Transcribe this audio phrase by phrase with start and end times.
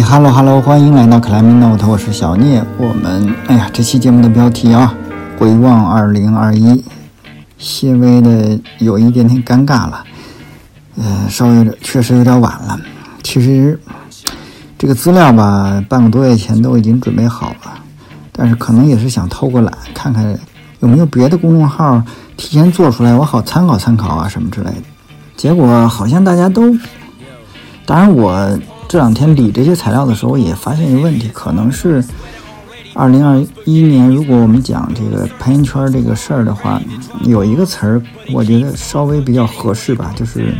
[0.00, 2.64] 哎哈喽哈喽，欢迎来到克莱米 note，我是小聂。
[2.78, 4.94] 我们哎呀，这期节目的标题啊，
[5.38, 6.82] 回望二零二一，
[7.58, 10.02] 些微的有一点点尴尬了，
[10.96, 12.80] 呃，稍微的确实有点晚了。
[13.22, 13.78] 其实
[14.78, 17.74] 这个资料吧，半个多月前都已经准备好了，
[18.32, 20.34] 但是可能也是想偷个懒，看看
[20.78, 22.02] 有没有别的公众号
[22.38, 24.82] 提前做出来，我好参考参考啊什么之类的。
[25.36, 26.74] 结果好像大家都，
[27.84, 28.58] 当然我。
[28.90, 32.04] 这两天理这些材料的时候，也发现一个问题，可能是
[32.92, 36.82] 二零二一年，如果我们讲这个攀岩圈这个事儿的话，
[37.22, 40.52] 有一个词儿，我觉得稍微比较合适吧，就是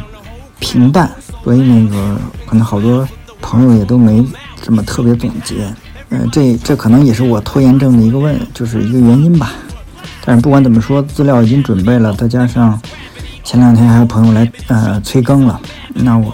[0.61, 1.11] 平淡。
[1.43, 2.17] 所以那个
[2.47, 3.05] 可能好多
[3.43, 4.25] 朋友也都没
[4.63, 5.67] 这么特别总结。
[6.11, 9.51] 嗯，这这可能也是我拖延症的一个问，就是一个原因吧。
[10.25, 12.81] 但是不管怎么说，资料已经准备了，再加上
[13.43, 15.61] 前两天还有朋友来呃催更了，
[15.95, 16.33] 那我。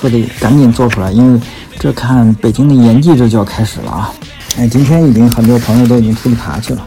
[0.00, 1.40] 说得赶紧做出来，因为
[1.78, 4.12] 这看北京的岩季这就要开始了啊！
[4.56, 6.84] 哎，今天已经很多朋友都已经出去爬去了。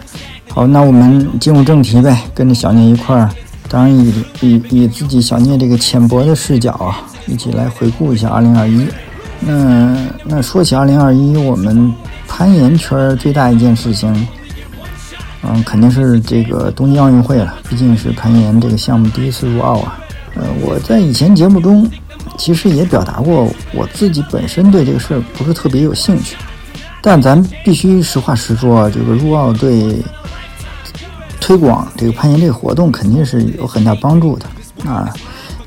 [0.49, 3.29] 好，那我们进入正题呗，跟着小聂一块儿，
[3.69, 8.87] 当然以以以自己小聂这个浅薄的视角啊，一起来回顾一下2021。
[9.39, 11.93] 那那说起2021，我们
[12.27, 14.27] 攀岩圈最大一件事情，
[15.43, 19.97] 嗯，肯定是这个东京奥运会了，毕竟是攀岩这个项目第一次入奥啊。
[20.35, 21.89] 呃，我在以前节目中。
[22.41, 26.35] 其实也表达过，我自己本身对这个事儿不是特别有兴趣，
[26.99, 30.03] 但咱必须实话实说，这个入奥对
[31.39, 34.47] 推广这个攀岩这个活动肯定是有很大帮助的
[34.89, 35.13] 啊！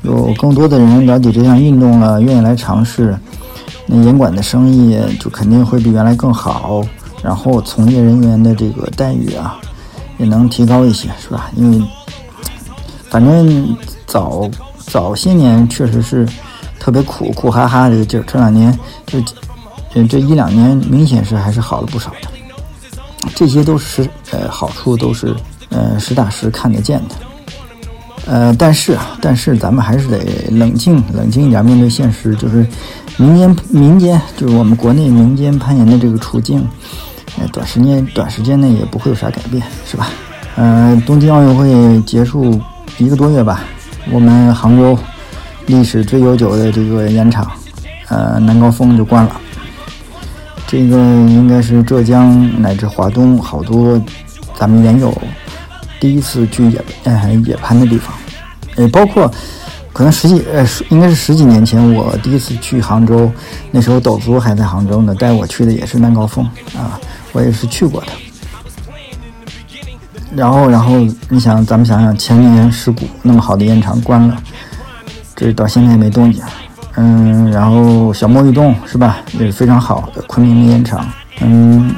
[0.02, 3.16] 有更多的人了解这项运动了，愿意来尝试，
[3.86, 6.82] 那严管的生意就肯定会比原来更好，
[7.22, 9.60] 然后从业人员的这个待遇啊
[10.18, 11.52] 也能提高一些，是吧？
[11.54, 11.86] 因为
[13.08, 13.76] 反正
[14.08, 14.50] 早
[14.88, 16.26] 早些年确实是。
[16.84, 19.18] 特别苦苦哈哈这个劲儿，这两年就，
[19.90, 22.28] 这这一两年明显是还是好了不少的，
[23.34, 25.34] 这些都是呃好处，都是
[25.70, 27.14] 呃实打实看得见的，
[28.26, 30.18] 呃但是啊，但是咱们还是得
[30.50, 32.66] 冷静冷静一点面对现实，就是
[33.16, 36.68] 民间民间就是我们国内民间攀岩的这个处境，
[37.38, 40.08] 呃短时间短时间内也不会有啥改变，是吧？
[40.56, 42.60] 呃，东京奥运会结束
[42.98, 43.62] 一个多月吧，
[44.12, 44.98] 我们杭州。
[45.66, 47.50] 历史最悠久的这个烟厂，
[48.08, 49.40] 呃，南高峰就关了。
[50.66, 54.00] 这个应该是浙江乃至华东好多
[54.58, 55.16] 咱们研友
[56.00, 58.14] 第一次去野呃野攀的地方，
[58.76, 59.30] 也包括
[59.92, 63.30] 可能十几呃应该是十几年前我第一次去杭州，
[63.70, 66.44] 那时候斗族还在杭州呢，带我去的也是南高峰
[66.76, 66.98] 啊，
[67.32, 68.08] 我也是去过的。
[70.34, 70.98] 然后，然后
[71.28, 74.36] 你想，咱们想想前年事故那么好的烟厂关了。
[75.36, 76.42] 这到现在没动静，
[76.96, 81.04] 嗯，然后小莫玉洞是吧，也是非常好的昆明的烟厂，
[81.40, 81.92] 嗯，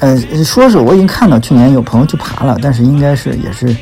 [0.00, 3.74] 呃，说是我已经看到去年有朋友去爬了，但是应该是也是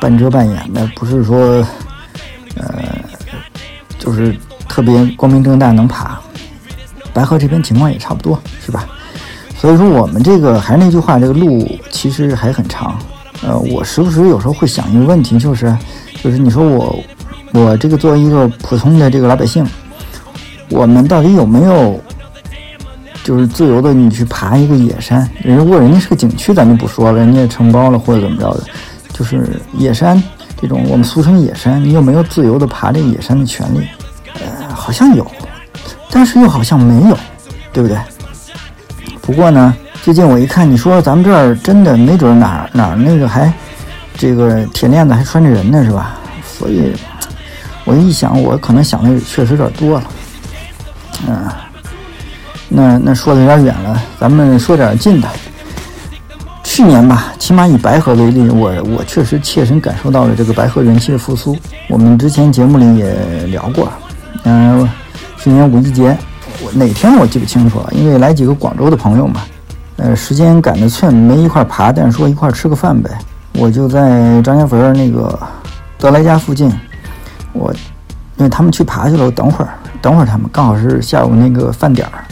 [0.00, 1.64] 半遮半掩的，不是说，
[2.56, 2.82] 呃，
[3.98, 4.34] 就是
[4.68, 6.18] 特别光明正大能爬。
[7.14, 8.84] 白河这边情况也差不多，是吧？
[9.56, 12.98] 所以说我们这个还是那句话，这个路其实还很长。
[13.42, 15.76] 呃，我时不时有时候会想一个问题，就是，
[16.20, 16.98] 就是你说我。
[17.52, 19.64] 我这个作为一个普通的这个老百姓，
[20.70, 22.02] 我们到底有没有
[23.22, 25.28] 就是自由的你去爬一个野山？
[25.44, 28.64] 如果人家是个景区，咱就不说了，人家承包了或者怎么着的，
[29.12, 30.20] 就是野山
[30.58, 33.86] 这种我们俗称野山，你有没有自由的爬这个野山的权利？
[34.40, 35.30] 呃，好像有，
[36.10, 37.18] 但是又好像没有，
[37.70, 37.98] 对不对？
[39.20, 43.52] 不过呢，最近我一看，你说咱们这儿真的没准哪哪那个还
[44.16, 46.18] 这个铁链子还拴着人呢，是吧？
[46.42, 46.94] 所以。
[47.84, 50.04] 我一想，我可能想的确实有点多了，
[51.26, 51.48] 嗯，
[52.68, 55.28] 那那说的有点远了，咱们说点近的。
[56.62, 61.54] 去年吧，起码以白河为例，我我确实切身感受到了这个白河人气的复苏。
[61.88, 63.12] 我们之前节目里也
[63.48, 63.92] 聊过，
[64.44, 64.88] 嗯，
[65.36, 66.16] 去年五一节，
[66.72, 69.42] 哪天我记不清楚了，因为来几个广州的朋友嘛，
[69.96, 73.10] 呃，时间赶得寸，没一块爬，但是说一块吃个饭呗，
[73.58, 75.38] 我就在张家坟那个
[75.98, 76.72] 德莱家附近。
[77.52, 77.72] 我，
[78.36, 82.24] 因为他们去爬去了，我等会儿，等会儿他们刚好是下午那个饭点儿，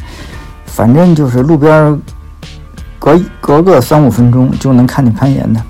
[0.64, 2.00] 反正就是路边
[2.99, 5.61] 隔隔个三五分钟就能看见攀岩的，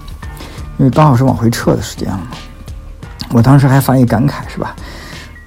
[0.79, 2.21] 因为刚好是往回撤的时间了。
[3.33, 4.75] 我当时还发一感慨，是吧？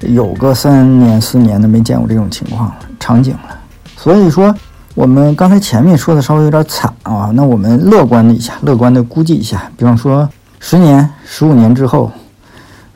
[0.01, 3.57] 有个三年四年的没见过这种情况场景了。
[3.97, 4.53] 所以说，
[4.95, 10.27] 我们刚才前面说的稍微有点惨啊，那我们乐观的一下，乐观的估计一下，比方说
[10.59, 12.11] 十年、十五年之后。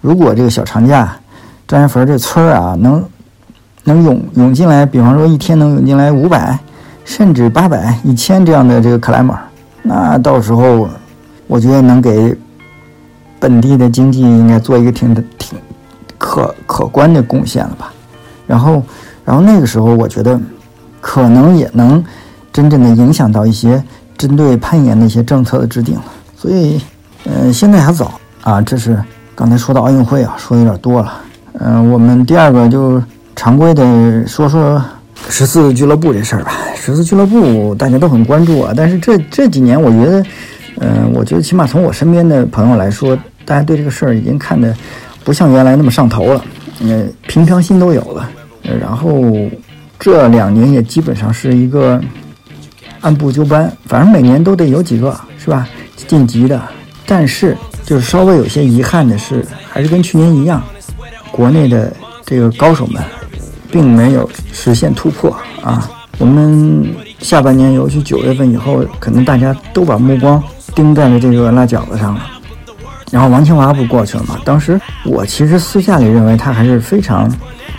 [0.02, 1.18] 如果这个小长假，
[1.68, 3.04] 张家坟这村儿啊，能
[3.84, 6.58] 能涌涌进来，比方说一天能涌进来五百，
[7.04, 9.34] 甚至八百、一千这样的这个克莱姆，
[9.84, 10.90] 那到时候
[11.48, 12.36] 我觉得能给
[13.40, 15.58] 本地的经济应该做一个挺挺
[16.18, 17.92] 可可观的贡献了吧。
[18.46, 18.84] 然后，
[19.26, 20.40] 然后那个时候我觉得
[21.02, 22.04] 可能也能
[22.52, 23.84] 真正的影响到一些
[24.18, 26.04] 针对攀岩的一些政策的制定了。
[26.36, 26.82] 所以，
[27.26, 28.62] 嗯，现在还早啊。
[28.62, 28.98] 这是
[29.38, 31.22] 刚才说到奥运会啊，说的有点多了。
[31.60, 33.00] 嗯，我们第二个就。
[33.40, 34.84] 常规的说说
[35.30, 36.52] 十四俱乐部这事儿吧。
[36.76, 40.26] 十四俱乐部大家都很关注啊，但是这这几年我觉得，
[40.80, 44.76] 嗯，我觉得起码从我身边的朋友来说，大家对这个事儿已经看的
[45.24, 46.44] 不像原来那么上头了，
[46.80, 48.28] 嗯，平常心都有了。
[48.82, 49.22] 然后
[50.00, 52.02] 这两年也基本上是一个
[53.02, 55.68] 按部就班，反正每年都得有几个是吧
[56.08, 56.60] 晋级的。
[57.06, 57.56] 但是
[57.88, 60.62] 就是稍微有些遗憾的是，还是跟去年一样，
[61.32, 61.92] 国内的
[62.24, 63.02] 这个高手们。
[63.70, 65.30] 并没有实现突破
[65.62, 65.92] 啊！
[66.18, 66.88] 我们
[67.20, 70.42] 下半年，尤其九月份以后，可能大家都把目光
[70.74, 72.26] 盯在了这个辣饺子上了。
[73.12, 74.40] 然后王清华不过去了嘛？
[74.46, 77.30] 当时我其实私下里认为他还是非常，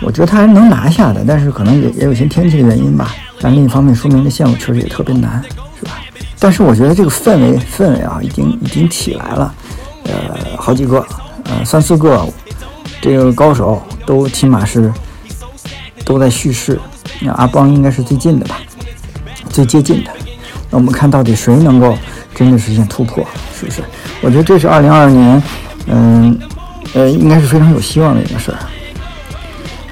[0.03, 3.15] 我觉得他还能拿下的，但是可能也也有些天气的原因吧。
[3.41, 5.43] 但另一方面，说明这项目确实也特别难，
[5.79, 5.93] 是吧？
[6.37, 9.51] 但是我觉得这个氛围氛围啊，已经已经起来了。
[10.09, 11.05] 呃，好几个，
[11.45, 12.27] 呃，三四个
[13.01, 14.91] 这个高手都起码是。
[16.05, 16.79] 都在叙事，
[17.21, 18.59] 那阿邦应该是最近的吧，
[19.51, 20.09] 最接近的。
[20.71, 21.95] 那我们看到底谁能够
[22.33, 23.23] 真的实现突破，
[23.55, 23.83] 是不是？
[24.21, 25.43] 我觉得这是二零二二年，
[25.85, 26.39] 嗯，
[26.95, 28.57] 呃，应该是非常有希望的一个事儿。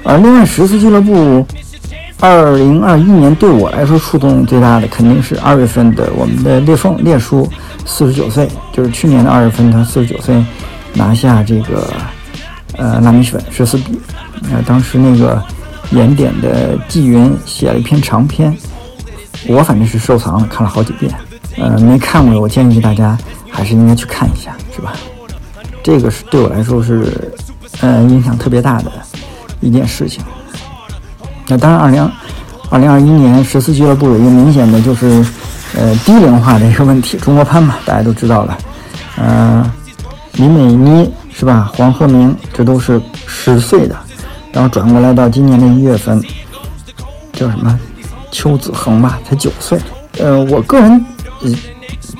[0.02, 1.46] 而另外十四俱乐部，
[2.18, 7.48] 二零二一年对我来说触动最大的肯定是二月份的我们的裂缝裂叔，
[7.88, 10.44] 四十九岁，就是去年的二月份他四十九岁
[10.94, 11.92] 拿下这个
[12.76, 13.98] 呃拉米粉十四比，
[14.52, 15.42] 呃，当时那个。
[15.90, 18.54] 盐点的纪云写了一篇长篇，
[19.46, 21.10] 我反正是收藏了，看了好几遍。
[21.56, 23.16] 呃，没看过的，我建议大家
[23.50, 24.92] 还是应该去看一下，是吧？
[25.82, 27.32] 这个是对我来说是，
[27.80, 28.92] 呃，影响特别大的
[29.60, 30.22] 一件事情。
[31.46, 32.12] 那当然，二零
[32.68, 35.24] 二零二一年十四俱乐部有一个明显的就是，
[35.76, 37.16] 呃，低龄化的一个问题。
[37.18, 38.58] 中国攀嘛，大家都知道了。
[39.16, 39.70] 呃，
[40.34, 41.70] 李美妮是吧？
[41.74, 43.96] 黄鹤鸣，这都是十岁的。
[44.52, 46.20] 然后转过来到今年的一月份，
[47.32, 47.78] 叫什么？
[48.30, 49.78] 邱子恒吧，才九岁。
[50.18, 51.04] 呃，我个人，
[51.42, 51.50] 呃，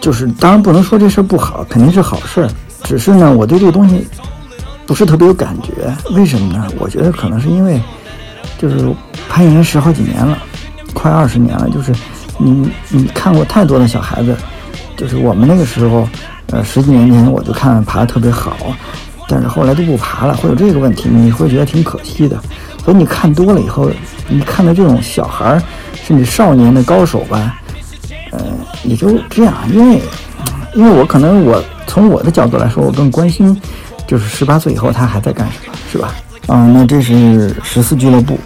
[0.00, 2.48] 就是当然不能说这事儿不好，肯定是好事儿。
[2.84, 4.06] 只是呢，我对这个东西
[4.86, 5.94] 不是特别有感觉。
[6.14, 6.66] 为什么呢？
[6.78, 7.80] 我觉得可能是因为，
[8.58, 8.76] 就是
[9.28, 10.38] 攀岩十好几年了，
[10.94, 11.68] 快二十年了。
[11.70, 11.92] 就是
[12.38, 14.36] 你你看过太多的小孩子，
[14.96, 16.08] 就是我们那个时候，
[16.46, 18.56] 呃，十几年前我就看爬的特别好。
[19.30, 22.40] 但是后来都不爬了，会有这个问题，你会觉得挺可惜的。
[22.82, 23.90] 所以你看多了以后，
[24.26, 25.62] 你看到这种小孩儿
[26.02, 27.60] 甚至少年的高手吧，
[28.30, 28.40] 呃，
[28.84, 29.54] 也就这样。
[29.70, 30.00] 因为，
[30.74, 33.54] 因为我可能我从我的角度来说，我更关心
[34.06, 36.14] 就是十八岁以后他还在干什么，是吧？
[36.46, 38.38] 嗯，那这是十四俱乐部，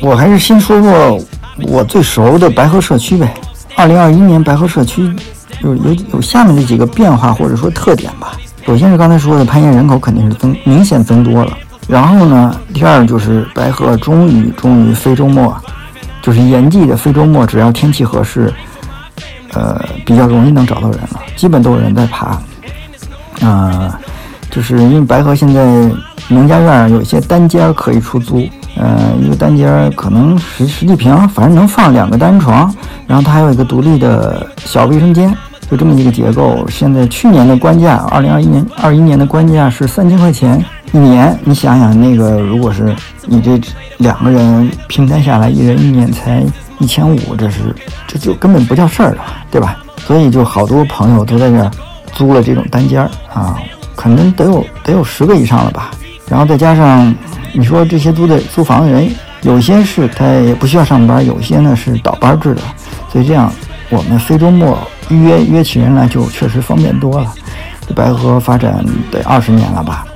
[0.00, 1.22] 我还是先说说
[1.58, 3.34] 我最熟的白河社区呗。
[3.76, 5.10] 二零二一年白河社区
[5.60, 8.32] 有有有下面这几个变化或者说特点吧。
[8.64, 11.56] 首先是刚才说的攀岩人口肯定是增明显增多了，
[11.88, 15.56] 然后呢，第二就是白河终于终于非周末，
[16.22, 18.52] 就是炎季的非周末，只要天气合适，
[19.52, 22.40] 呃，比较容易能找到人了，基本都有人在爬。
[23.40, 23.98] 啊，
[24.48, 25.90] 就是因为白河现在
[26.28, 32.74] 农家院有一些单间可以出租，呃，一个单间可能十十几平，反正能放两个单床，
[33.06, 35.34] 然后它还有一个独立的小卫生间。
[35.70, 40.62] 就这么一个结构，现在去年的官价，二零二一年二一年的官价是三千块钱
[40.92, 41.34] 一年。
[41.44, 43.58] 你想想，那个如果是你这
[43.96, 46.44] 两个人平摊下来，一人一年才
[46.78, 47.74] 一千五，这是
[48.06, 49.78] 这就根本不叫事儿了，对吧？
[49.96, 51.70] 所以就好多朋友都在这儿
[52.12, 53.56] 租了这种单间儿啊，
[53.96, 55.90] 可能得有得有十个以上了吧。
[56.28, 57.14] 然后再加上
[57.52, 59.10] 你说这些租的租房的人，
[59.42, 62.62] 有些是他也不需要上班，有些呢是倒班制的，
[63.10, 63.52] 所以这样
[63.90, 64.78] 我们非周末。
[65.10, 67.34] 预约约起人来就确实方便多了。
[67.94, 70.06] 白河发展得二十年了吧？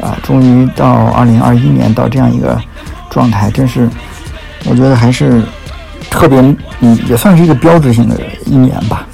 [0.00, 2.58] 啊，终于到二零二一年到这样一个
[3.10, 3.90] 状态，真是
[4.64, 5.42] 我觉得还是
[6.08, 6.40] 特别，
[6.80, 9.06] 嗯，也算是一个标志性的一年吧。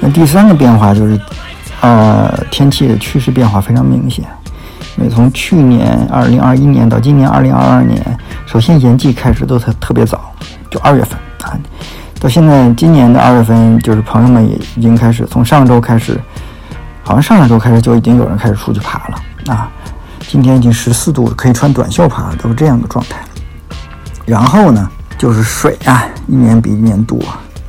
[0.00, 1.20] 那第三个变化就是，
[1.82, 4.24] 呃，天气的趋势变化非常明显。
[4.98, 8.00] 因为从去年二零二一年到今年二零二二年，
[8.46, 10.32] 首先炎季开始都特特别早，
[10.70, 11.58] 就二月份啊。
[12.18, 16.18] 到现在，今年的二月份，就是朋友们也已经开始从上周开始，
[17.02, 19.68] 好像上上周开始就已经有人开始出去爬了啊。
[20.20, 23.18] 今天已经十四度，可以穿短袖爬了，都是这样的状态。
[24.24, 24.88] 然后呢，
[25.18, 27.18] 就是水啊，一年比一年多，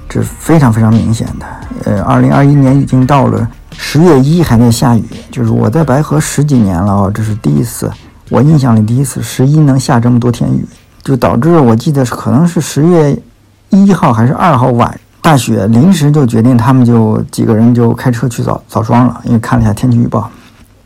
[0.07, 1.45] 这是非常非常明显的。
[1.83, 7.89] 呃，二零二一年已经到了十月一还在下雨，就是我在白河十几年了啊，这是第一次，
[8.29, 10.65] 我印象里第一次十一能下这么多天雨，
[11.03, 13.17] 就导致我记得可能是十月
[13.69, 20.29] 一号还是二号晚大雪，临时就决定他们就几个人就开车去枣枣庄了，因为看了一下天气预报，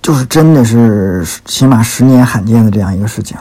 [0.01, 3.37] 就是真的是起码十年罕见的这样一个事情。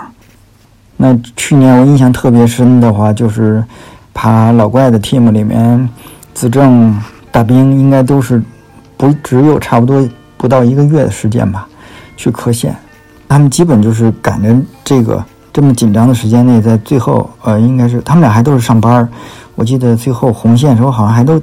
[0.97, 3.65] 那去年我印象特别深的话，就是
[4.13, 5.89] 爬老怪的 team 里面，
[6.35, 6.95] 子正、
[7.33, 8.43] 大兵应该都是
[9.01, 11.67] 不只有差不多不到一个月的时间吧，
[12.19, 12.77] 去磕线。
[13.27, 14.55] 他们基本就是赶着
[14.85, 19.09] 这个这么紧张的时间内，在最后呃，应该是他们俩还都是上班。
[19.55, 21.41] 我记得最后红线的时候好像还都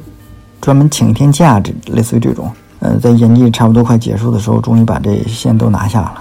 [0.62, 2.52] 专门请一天假，这类似于这种。
[2.80, 6.14] 呃，在演技差不多快结束的时候，终于把这线都拿下了。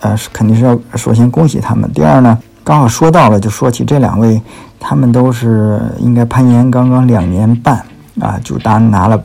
[0.00, 1.92] 呃，是肯定是要首先恭喜他们。
[1.92, 2.38] 第二呢？
[2.64, 4.40] 刚好说到了，就说起这两位，
[4.78, 7.84] 他们都是应该攀岩刚刚两年半
[8.18, 9.22] 啊，就拿拿了，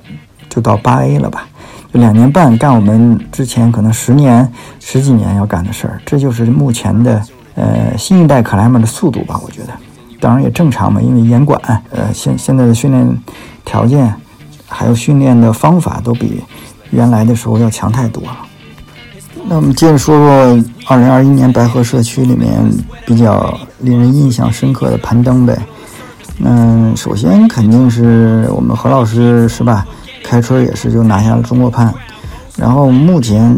[0.55, 1.45] 就到八 A 了吧？
[1.93, 7.21] 就两年半干我们之前可能十年、十几年要干的事儿，这就是目前的
[7.55, 9.39] 呃新一代克莱曼的速度吧？
[9.43, 9.73] 我觉得，
[10.21, 11.59] 当然也正常嘛，因为严管，
[11.91, 13.17] 呃现现在的训练
[13.65, 14.13] 条件
[14.67, 16.41] 还有训练的方法都比
[16.91, 18.37] 原来的时候要强太多了。
[19.47, 22.49] 那我们接着说说二零二一年白河社区里面
[23.05, 25.57] 比较令人印象深刻的攀登呗。
[26.39, 29.85] 嗯，首先肯定是我们何老师是吧？
[30.25, 31.93] 开春也是就拿下了中国攀。
[32.57, 33.55] 然后目前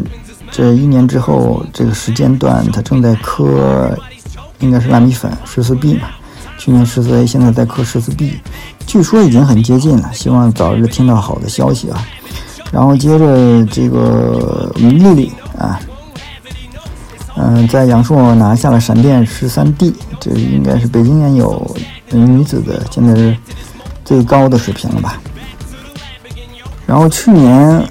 [0.51, 3.97] 这一年之后这个时间段，他正在磕，
[4.59, 6.09] 应该是烂米粉十四 B 嘛。
[6.57, 8.33] 去年十四 A，现在在磕十四 B，
[8.85, 10.11] 据说已经很接近了。
[10.11, 12.05] 希望早日听到好的消息啊。
[12.71, 15.31] 然后接着这个丽丽。
[15.57, 15.79] 啊，
[17.35, 21.75] 嗯，在阳朔拿下了闪电十三 D，这应该是北京也有
[22.11, 23.35] 女子的现在是
[24.05, 25.19] 最高的水平了吧？
[26.87, 27.85] 然后去年，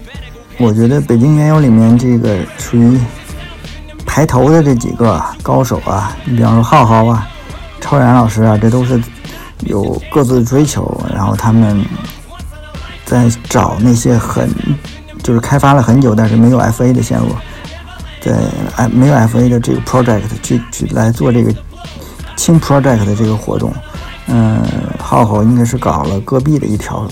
[0.59, 2.99] 我觉得北京原有里面这个属于
[4.05, 7.29] 排头的这几个高手啊，你比方说浩浩啊、
[7.81, 9.01] 超然老师啊，这都是
[9.61, 11.85] 有各自的追求，然后他们
[13.05, 14.51] 在找那些很
[15.23, 17.29] 就是开发了很久但是没有 FA 的线路。
[18.19, 18.35] 在
[18.75, 21.55] 哎没有 FA 的这个 project 去去来做这个
[22.35, 23.73] 轻 project 的这个活动，
[24.27, 24.61] 嗯，
[24.99, 27.07] 浩浩应该是搞了戈壁的一条，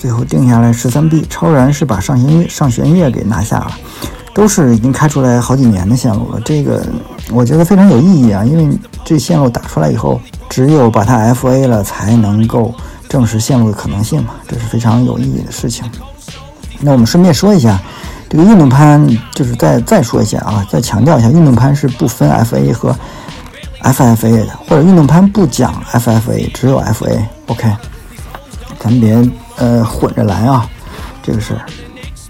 [0.00, 3.70] 最后定下来十三 B，超然是把上弦月上弦月给拿下了，
[4.32, 6.40] 都是已经开出来好几年的线路了。
[6.42, 6.82] 这个
[7.30, 12.74] 我觉得非常有意义啊，因为这线路打出来以后，只有把它 FA 了，才能够
[13.10, 15.84] 证实线路的可能性嘛，这是非常有意义的事情。
[16.80, 17.78] 那我们顺便说一下。
[18.32, 19.04] 这个运动攀
[19.34, 22.96] 就是再再说一下啊，再强调一下，运动攀是不分 FA 和
[23.82, 27.20] FFA 的，或者运动攀不讲 FFA，只有 FA。
[27.48, 27.68] OK，
[28.78, 29.30] 咱们别
[29.60, 30.68] 呃混着来啊，
[31.22, 31.60] 这个事儿。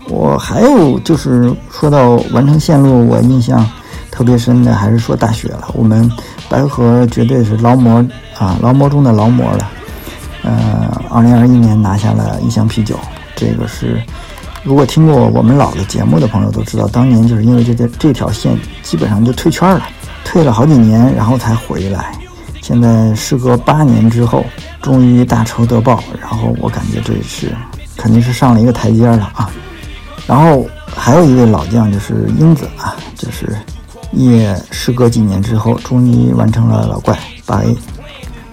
[0.09, 3.67] 我还有就是说到完成线路，我印象
[4.11, 5.71] 特别深的还是说大雪了。
[5.73, 6.11] 我们
[6.49, 8.05] 白河绝对是劳模
[8.37, 9.71] 啊，劳模中的劳模了。
[10.43, 12.99] 呃，二零二一年拿下了一箱啤酒，
[13.37, 14.03] 这个是。
[14.63, 19.83] 如果听过我们老的节目的朋友都知道，当年就是因为这条这条线基本上就退圈了，
[20.25, 22.13] 退了好几年，然后才回来。
[22.61, 24.45] 现在时隔八年之后，
[24.81, 27.55] 终于大仇得报，然后我感觉这是
[27.97, 29.51] 肯定是上了一个台阶了啊。
[30.27, 33.57] 然后还有一位老将就是英子啊，就是
[34.13, 37.77] 也时隔几年之后，终于完成了老怪八 A。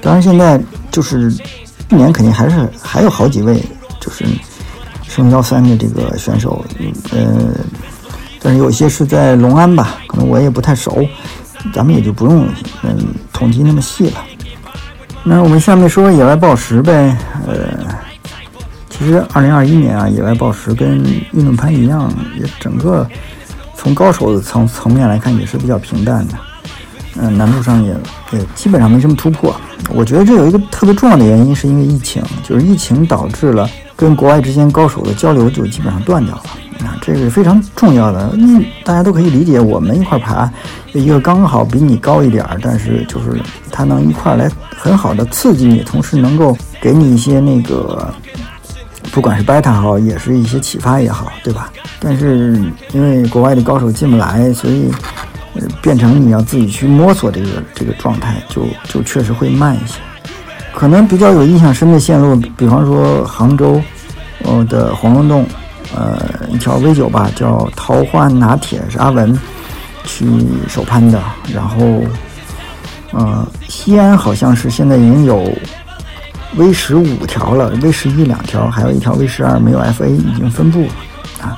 [0.02, 0.60] 当然现在
[0.92, 3.62] 就是去年肯定还是还有好几位
[4.00, 4.26] 就是。
[5.10, 6.64] 升幺三的这个选手，
[7.12, 7.50] 呃，
[8.42, 11.02] 但是有些是在隆安吧，可能我也不太熟，
[11.74, 12.48] 咱们也就不用
[12.84, 12.98] 嗯
[13.34, 14.24] 统计那么细了。
[15.24, 17.86] 那我们下面说野外暴食呗，呃，
[18.90, 22.10] 其实二零二一年啊，野外暴食跟运动攀一样，
[22.40, 23.06] 也整个
[23.76, 26.34] 从高手的层层面来看也是比较平淡的，
[27.18, 27.96] 嗯，难度上也
[28.32, 29.54] 也基本上没什么突破。
[29.90, 33.70] 我觉得这有一个特别重要的原因，是因为疫情，就是疫情导致了。
[33.98, 39.60] 跟国外之间高手的交流就基本上断掉了，啊，这个非常重要的，嗯，大家都可以理解。
[39.60, 40.50] 我们一块爬，
[40.94, 48.14] 一个刚好比你高一点儿，但是就是他能一块来很好的刺激你，同时能够给你一些那个，
[49.12, 51.72] 不管是 beta 好，也是一些启发也好，对吧？
[52.00, 52.62] 但是
[52.94, 54.92] 因为国外的高手进不来，所以
[55.82, 60.00] 变成你要自己去摸索这个这个状态，就就确实会慢一些。
[60.78, 63.82] 可能比较有印象深的线路，比方说杭州，
[64.44, 65.44] 呃的黄龙洞，
[65.96, 69.36] 呃一条 V 九吧，叫桃花拿铁，是阿文
[70.04, 70.28] 去
[70.68, 71.20] 首攀的。
[71.52, 71.80] 然后
[73.12, 75.52] 呃，西安好像是现在已经有
[76.58, 80.94] V 十五条了，V 十一两条，还有一条 V 十二没有 FA 已经分布了
[81.42, 81.58] 啊。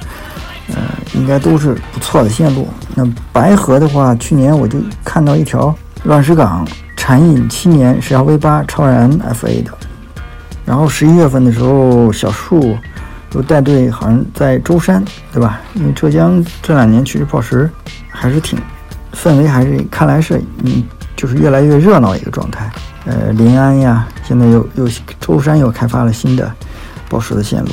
[0.70, 0.78] 呃，
[1.14, 2.70] 应该都是不错的线路。
[2.96, 6.66] 那白河的话，去年我就看到一条乱石岗
[7.10, 9.72] 禅隐七年是 LV 八超燃 FA 的。
[10.64, 12.78] 然后十一月份的时候，小树
[13.34, 15.60] 又带队，好像在舟山，对吧？
[15.74, 17.68] 因为浙江这两年其实报时
[18.12, 18.60] 还是挺
[19.12, 20.84] 氛围，还是看来是嗯，
[21.16, 22.72] 就是越来越热闹一个状态。
[23.06, 24.88] 呃，临安呀，现在又又
[25.20, 26.54] 舟山又开发了新的
[27.10, 27.72] 报时的线路，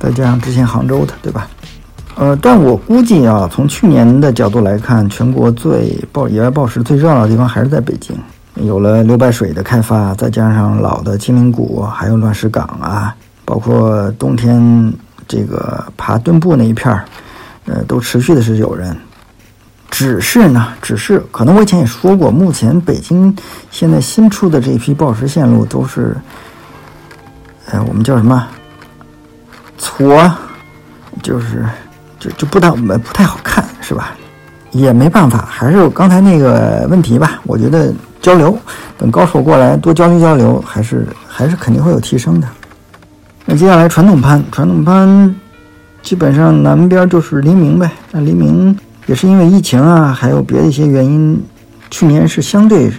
[0.00, 1.46] 再加上之前杭州的，对吧？
[2.16, 8.16] 呃，但我估计啊，从去年的角度来看，全国最暴野外暴食最热闹的地方还是在北京。
[8.54, 14.90] 有了流白水的开发，再加上老的金陵谷，还有乱石岗啊，包括冬天
[15.28, 17.04] 这个爬墩布那一片儿，
[17.66, 18.96] 呃，都持续的是有人。
[19.90, 23.36] 只是呢，只是可能我以前也说过，目前北京
[23.70, 26.16] 现在新出的这一批暴食线路都是，
[27.66, 28.46] 呃，我们叫什么？
[29.78, 30.32] 矬，
[31.22, 31.62] 就是。
[32.18, 34.16] 就就不太不太好看，是吧？
[34.72, 37.40] 也没办法，还是刚才那个问题吧。
[37.44, 38.58] 我觉得交流，
[38.98, 42.46] 等高手过来多交流交流，还是还是肯定会有提升的。
[43.46, 45.34] 那接下来传统攀，传统攀
[46.02, 47.90] 基本上南边就是黎明呗。
[48.10, 51.42] 那黎明也是因为疫情啊，还有别的一些原因，
[51.90, 52.92] 去年是相对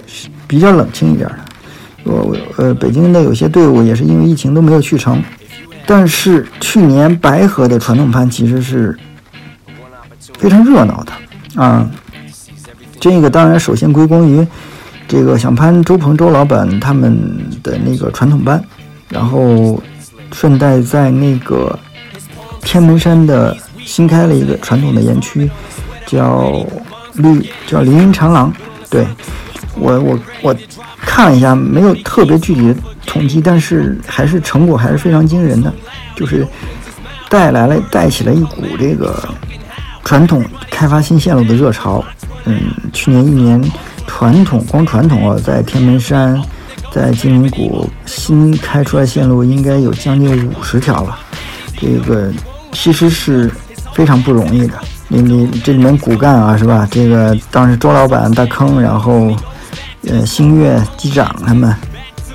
[0.48, 2.12] 比较冷清一点的。
[2.12, 5.22] 我呃，北京的有些队伍也是因为疫情都没有去成。
[5.88, 8.96] 但是去年白河的传统攀其实是。
[10.38, 11.12] 非常热闹的
[11.60, 11.90] 啊，
[13.00, 14.46] 这个当然首先归功于
[15.08, 17.18] 这个想攀周鹏周老板他们
[17.64, 18.64] 的那个传统班，
[19.10, 19.82] 然后
[20.32, 21.78] 顺带在那个
[22.62, 25.50] 天门山的新开了一个传统的园区，
[26.06, 26.64] 叫
[27.16, 28.54] 绿叫林荫长廊。
[28.92, 29.08] 对
[29.74, 30.56] 我我我
[30.98, 32.76] 看了一下，没有特别具体的
[33.08, 35.74] 统计，但是还是成果还是非常惊人的，
[36.16, 36.46] 就是
[37.28, 39.28] 带来了带起了一股这个。
[40.04, 40.42] 传统
[40.72, 42.02] 开发新线路的热潮，
[42.46, 42.62] 嗯，
[42.94, 43.62] 去年一年
[44.06, 46.42] 传统光传统啊，在天门山，
[46.94, 51.20] 在金陵谷新开出来线路应该有将近五十条了，
[51.78, 52.32] 这个
[52.72, 53.52] 其实是
[53.94, 54.76] 非常不容易的。
[55.10, 56.88] 你你这里面骨干啊，是吧？
[56.90, 59.36] 这个当时周老板大坑，然后
[60.08, 61.76] 呃星月机长他们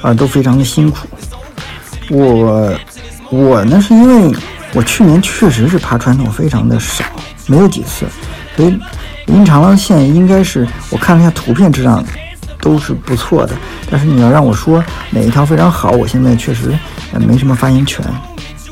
[0.02, 1.08] 啊都非常的辛苦。
[2.10, 2.74] 我
[3.30, 4.36] 我呢是因为
[4.74, 7.04] 我去年确实是爬传统非常的少。
[7.48, 8.06] 没有几次，
[8.56, 8.78] 所以
[9.26, 12.02] 林长廊线应该是我看了一下图片，质量
[12.60, 13.54] 都是不错的。
[13.90, 16.72] 但是你要让我说哪一条非常好，我现在确实
[17.12, 18.04] 呃没什么发言权。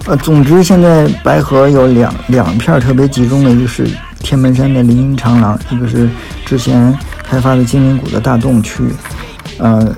[0.07, 3.89] 呃，总之现在白河有两两片特别集中的，一个是
[4.21, 6.09] 天门山的林荫长廊，一个是
[6.47, 8.85] 之前开发的精灵谷的大洞区，
[9.59, 9.93] 呃，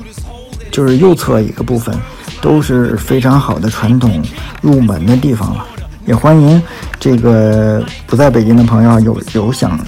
[0.72, 1.94] 就是右侧一个部分
[2.40, 4.20] 都是非常好的传统
[4.60, 5.64] 入门的地方了。
[6.04, 6.60] 也欢迎
[6.98, 9.78] 这个不在北京的朋友有有想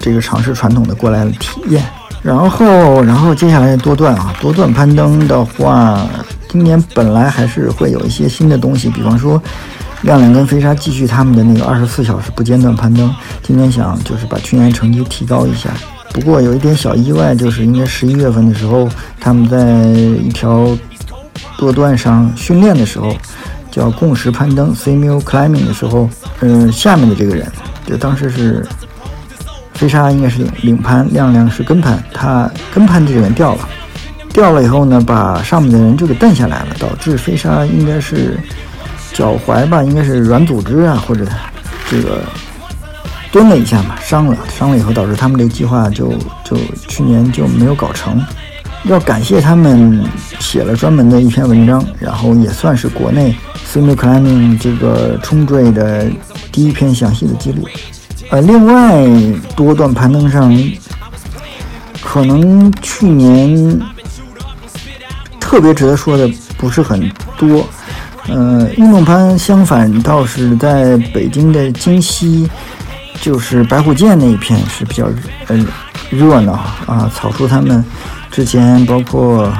[0.00, 1.84] 这个尝试传统的过来体验。
[2.22, 6.06] 然后，然后接下来多段啊，多段攀登的话，
[6.48, 9.42] 今年本来还是会有一些新的东西，比方说
[10.02, 13.10] 亮亮跟飞沙继续他们的那个二十四小时不间断攀登。
[13.42, 15.70] 今年想就是把去年成绩提高一下。
[16.12, 20.76] 不过有一点小意外，就是应该十一月份的时候，他们在一条
[21.56, 23.14] 多段上训练的时候。
[23.72, 27.46] 叫共识攀登 （simul climbing） 的时候，嗯，下面的这个人，
[27.86, 28.66] 就当时是
[29.74, 33.68] 飞沙应该是领领攀，亮亮是跟攀，他跟攀这个人掉了，
[34.32, 38.36] 掉了以后呢，把上面的人就给蹬下来了，导致飞沙应该是
[39.12, 41.24] 脚踝吧，应该是软组织啊，或者
[41.88, 42.24] 这个
[43.32, 46.12] 蹲了一下嘛，伤了，伤了以后导致他们这个计划就
[46.44, 46.56] 就
[46.88, 48.20] 去年就没有搞成。
[48.84, 50.02] 要感谢他们
[50.38, 53.36] 写了专门的一篇文章，然后也算是国内
[53.70, 56.06] semi climbing 这个冲坠的
[56.50, 57.68] 第一篇详细的记录。
[58.30, 59.06] 呃，另外
[59.54, 60.50] 多段攀登上，
[62.00, 63.78] 可能去年
[65.38, 67.66] 特别值得说的不是很多。
[68.28, 72.48] 呃，运动攀相反倒是在北京的京西，
[73.20, 75.06] 就是白虎涧那一片是比较
[75.48, 75.66] 呃
[76.10, 76.52] 热闹
[76.86, 77.84] 啊，草叔他们。
[78.30, 79.52] 之前包括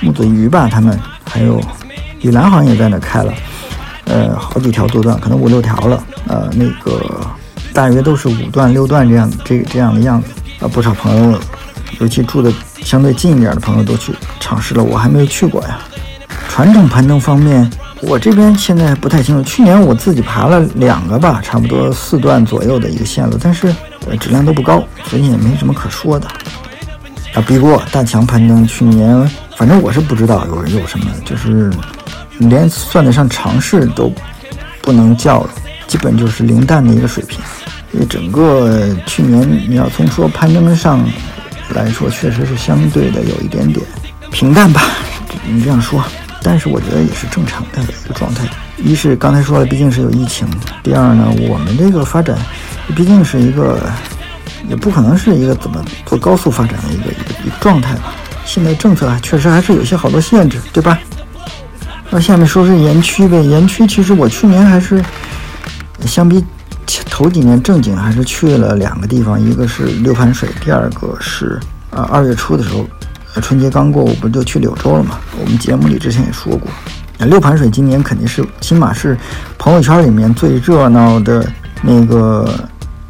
[0.00, 1.60] 木子鱼吧，他们还有
[2.20, 3.32] 雨兰好像也在那开了，
[4.06, 7.24] 呃，好几条多段，可能五六条了，呃，那个
[7.72, 10.28] 大约都是五段六段这样这这样的样子，
[10.60, 11.40] 啊，不少朋友，
[12.00, 12.52] 尤其住的
[12.82, 15.78] 相对近一点的朋友都去尝试了，我还没有去过呀。
[16.48, 17.70] 传统攀登方面，
[18.02, 23.74] 我这边现在不太清楚，去年我自己爬了两个吧，差不多四段左右的一个线路，但是
[24.08, 26.26] 呃质量都不高，所以也没什么可说的。
[27.32, 31.72] 啊，逼过大强攀登，去年反正我是不知道有有什么，就是
[32.38, 34.12] 连算得上尝试都
[34.82, 35.46] 不能叫，
[35.86, 37.40] 基本就是零蛋的一个水平。
[37.92, 41.06] 因为整个去年你要从说攀登上
[41.70, 43.80] 来说，确实是相对的有一点点
[44.32, 44.82] 平淡吧，
[45.46, 46.02] 你这样说。
[46.42, 48.44] 但是我觉得也是正常的一个状态。
[48.78, 50.46] 一是刚才说了，毕竟是有疫情；
[50.82, 52.36] 第二呢，我们这个发展
[52.96, 53.78] 毕竟是一个。
[54.68, 58.14] 也不可能是一个怎么做高速发展的一个一个一个状态吧。
[58.46, 61.00] 现在政策啊，确实还是有些好多限制，对吧？
[62.10, 63.42] 那下面说说园区呗。
[63.42, 65.04] 园区其实我去年还是
[66.06, 66.42] 相比
[67.10, 71.58] 头几年正经还是去了两个地方，一个是六盘水，第二个是
[71.90, 72.86] 啊二月初的时候，
[73.40, 75.18] 春节刚过，我不就去柳州了嘛？
[75.40, 76.70] 我们节目里之前也说过，
[77.26, 79.16] 六盘水今年肯定是起码是
[79.58, 81.46] 朋友圈里面最热闹的
[81.82, 82.48] 那个。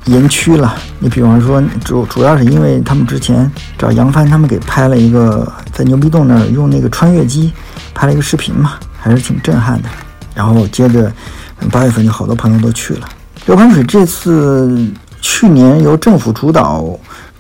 [0.07, 7.53] 园区了，你比方说主主要是因为他们之前找杨帆他们给拍了一个在牛逼洞那儿用那个穿越机
[7.95, 9.89] 拍了一个视频嘛，还是挺震撼的。
[10.35, 11.13] 然后接着
[11.71, 13.09] 八月份就好多朋友都去了。
[13.47, 16.85] 六盘水这次去年由政府主导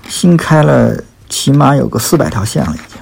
[0.06, 0.96] 新开了，
[1.32, 3.00] 起码有个四百条线了已经。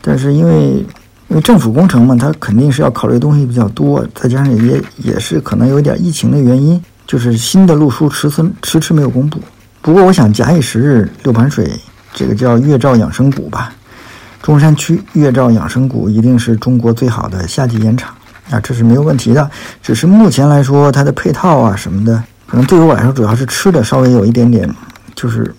[0.00, 0.86] 但是因为
[1.28, 6.80] 因为政府工程嘛，它肯定是要考虑的东西比较多，再加上也也是可能有点疫情的原因。
[7.06, 9.38] 就是新的路书迟迟迟迟没有公布，
[9.82, 11.70] 不过我想假以时日，六盘水
[12.14, 13.70] 这个叫月照养生谷吧，
[14.40, 18.14] 中山区月照养生谷一定是中国最好的夏季盐场
[18.50, 19.50] 啊，这是没有问题的。
[19.82, 24.66] 只是目前来说，它的配套啊什么的，可能对于我来说主要是吃的稍微有一点点，
[25.14, 25.54] 就是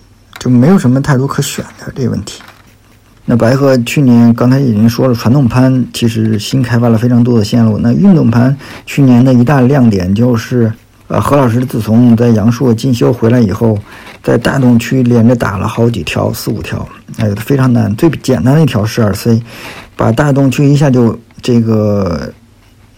[0.46, 2.40] 就没有什么太多可选的这个问题。
[3.24, 8.56] 那白鹤去年刚才已经说了，传统攀其实新开发了非常多的线路，那运动盘
[8.86, 10.72] 去年的一大亮点就是。
[11.08, 13.78] 呃，何老师自从在阳朔进修回来以后，
[14.24, 16.84] 在大洞区连着打了好几条、四五条，
[17.18, 17.94] 哎，非常难。
[17.94, 19.40] 最简单的一条是二 C，
[19.96, 22.32] 把大洞区一下就这个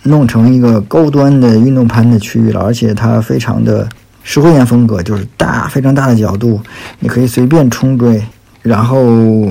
[0.04, 3.86] 弄成一个高端的运动攀的区域了，而且它非常的
[4.30, 6.60] 石灰岩风格，就是大非常大的角度，
[6.98, 8.22] 你可以随便冲坠，
[8.60, 9.50] 然后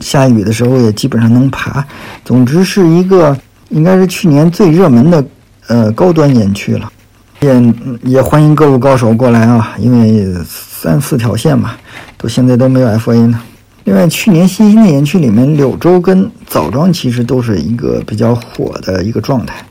[0.00, 1.82] 下雨的时候也基本上能爬。
[2.22, 3.34] 总之是一个
[3.70, 5.24] 应该是去年最热门的
[5.68, 6.92] 呃高端岩区了。
[7.40, 9.74] 也也欢迎各路高手过来啊！
[9.78, 11.72] 因为三四条线嘛，
[12.18, 13.40] 都现在都没有 FA 呢。
[13.84, 19.64] 另外，去年新兴的园区里面，柳州跟枣庄其实都是一个比较火的一个状态。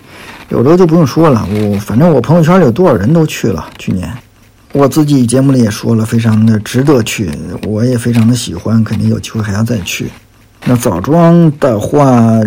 [0.47, 3.63] 柳州就不用说了，我反正我朋友圈里有多少人都去了。
[3.77, 4.12] 去年
[4.73, 7.29] 我自己节目里也说了，非常的值得去，
[7.67, 10.08] 我也非常的喜欢，肯定有机会还要再去。
[10.65, 12.39] 那枣庄的话。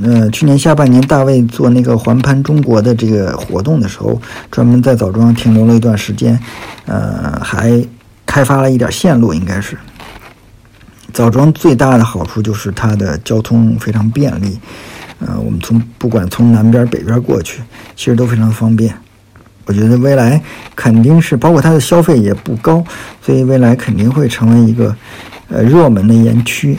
[0.00, 4.16] 呃，去年下半年，大卫做那个环盘中国的这个活动的时候，
[4.48, 6.38] 专门在枣庄停留了一段时间，
[6.86, 7.84] 呃，还
[8.24, 9.76] 开发了一点线路，应该是。
[11.12, 14.56] 枣庄最大的好处就是它的交通非常便利，
[15.18, 17.60] 呃，我们从不管从南边北边过去，
[17.96, 18.94] 其实都非常方便。
[19.68, 20.42] 我觉得未来
[20.74, 22.82] 肯定是，包括它的消费也不高，
[23.20, 24.96] 所以未来肯定会成为一个
[25.50, 26.78] 呃热门的园区。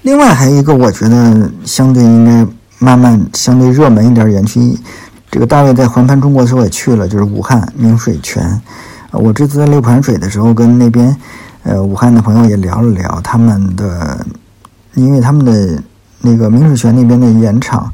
[0.00, 2.46] 另外还有一个，我觉得相对应该
[2.78, 4.74] 慢慢相对热门一点园区，
[5.30, 8.58] 这个大卫在环盘中国的时候也去了，就是武汉明水泉。
[9.10, 11.14] 我这次在六盘水的时候，跟那边
[11.62, 14.26] 呃武汉的朋友也聊了聊他们的，
[14.94, 15.82] 因为他们的
[16.22, 17.92] 那个明水泉那边的盐场，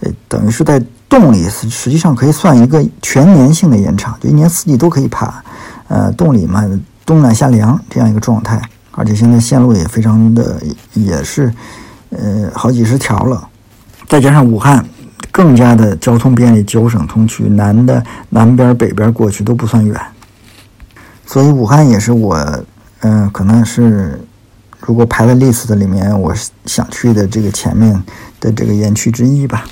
[0.00, 5.42] 呃等于是在洞里，实实际上可以算一个全年性的延长，就一年四季都可以爬。
[5.88, 6.64] 呃，洞里嘛，
[7.04, 8.62] 冬暖夏凉这样一个状态。
[8.92, 10.60] 而且现在线路也非常的，
[10.94, 11.52] 也是，
[12.10, 13.48] 呃，好几十条了，
[14.08, 14.84] 再加上武汉
[15.32, 19.98] 更加的交通便利，九省通衢，南的南边、北边过去都不算远，
[21.24, 22.36] 所以武汉也是我，
[23.00, 24.20] 嗯，可能是
[24.80, 26.34] 如果排在 list 里面，我
[26.66, 27.92] 想去的这个前面
[28.38, 29.64] 的这个园区之一吧。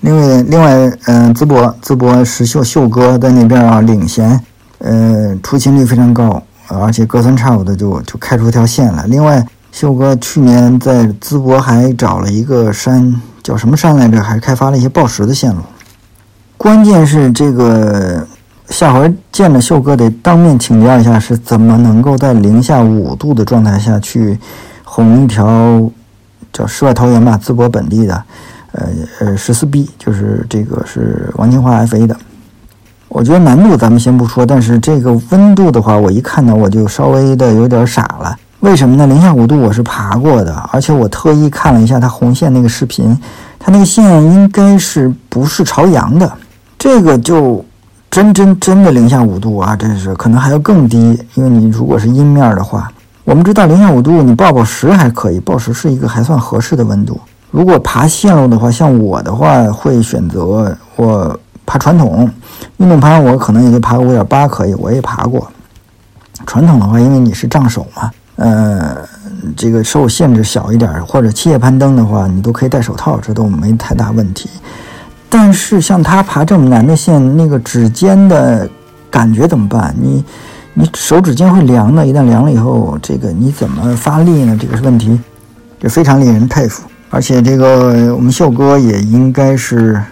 [0.00, 4.40] 另外，另外，嗯，淄博，淄博石秀秀哥在那边啊领衔，
[4.78, 6.42] 呃，出勤率非常高。
[6.68, 9.04] 而且隔三差五的就就开出一条线来。
[9.06, 14.20] 另外，秀哥去年在淄博还找了一个山，叫什么山来着？
[14.20, 15.60] 还开发了一些报时的线路。
[16.56, 18.26] 关键是这个，
[18.68, 24.36] 下回见了秀哥得当面请教一下，是怎么能够在零下五度的状态下去
[24.82, 25.88] 红一条
[26.52, 27.38] 叫世外桃源吧？
[27.40, 28.24] 淄博本地的，
[28.72, 28.88] 呃
[29.20, 32.16] 呃十四 B，就是这个是王金华 FA 的。
[33.08, 38.36] 我觉得难度咱们先不说，但是这个温度的话，我一看到我就稍微的有点傻了。
[38.60, 39.06] 为什么呢？
[39.06, 43.16] 零下五度我是爬过的，而且我特意看了一下它红线那个视频，
[43.58, 46.30] 它那个线应该是不是朝阳的？
[46.78, 47.64] 这个就
[48.10, 49.76] 真真真的零下五度啊！
[49.76, 52.90] 真是可能还要更低，因为你如果是阴面的话，
[53.24, 57.20] 我们知道零下五度，你抱抱石还可以，抱石是一个还算合适的温度。
[57.50, 62.30] 如果爬线路的话，像我的话会选择我爬传统
[62.78, 65.50] 运动攀，我可能也就爬个五点八可以，我也爬过。
[66.46, 68.96] 传统的话，因为你是杖手嘛，呃，
[69.56, 74.50] 这个受限制小一点，或者器械攀登的话，你都可以戴手套，这都没太大问题。
[75.30, 78.68] 但是像他爬这么难的线，那个指尖的
[79.10, 79.94] 感觉怎么办？
[79.98, 80.24] 你？
[80.78, 84.54] 你手指尖会凉的，一旦凉了以后，这个你怎么发力呢？
[84.60, 85.18] 这个是问题，
[85.80, 86.82] 这非常令人佩服。
[87.10, 90.02] 而且这个我们秀哥也应该是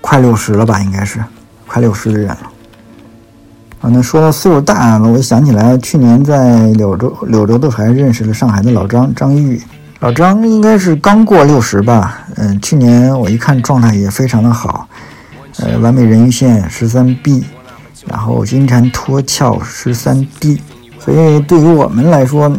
[0.00, 0.80] 快六十了吧？
[0.80, 1.22] 应该是
[1.66, 2.50] 快六十的人了。
[3.80, 9.60] 啊，那说到岁数大了，我想起来去年在柳州柳州的时候还认识了上海的老张张玉，
[10.00, 12.26] 老张应该是刚过六十吧？
[12.36, 14.88] 嗯，去年我一看状态也非常的好，
[15.58, 17.44] 呃，完美人鱼线十三 B。
[18.08, 20.60] 然后金蝉脱壳十三 D，
[20.98, 22.52] 所以对于我们来说，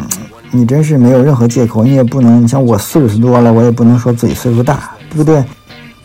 [0.56, 5.44] 你真是没有任何借口，你也不能你像我岁数多了，我也不能说自己岁数大，对不对？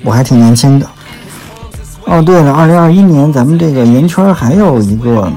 [0.03, 0.87] 我还挺年轻的。
[2.05, 5.31] 哦，对了，二零二一年咱们这个圆圈还有一个，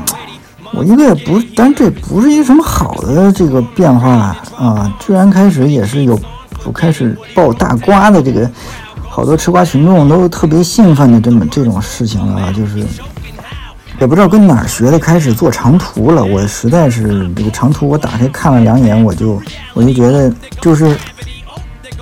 [0.73, 6.19] 我应该也不，但这不是一个什么好的这个变化啊，居然开始也是有，
[6.73, 8.51] 开始爆大瓜的这个，
[9.11, 12.83] 好多吃瓜群众都特别兴奋的这么这种事情了啊，就是。
[14.03, 16.25] 也不知道跟哪儿学的，开始做长途了。
[16.25, 19.41] 我实在是这个长途，我打开看了两眼，我就
[19.75, 20.29] 我就觉得
[20.61, 20.97] 就是